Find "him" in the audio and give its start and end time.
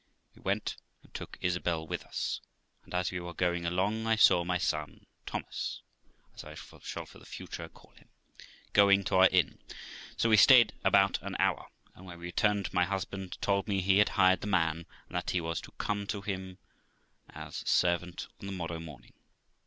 7.91-8.09, 16.21-16.57